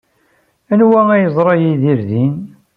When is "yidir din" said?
1.61-2.35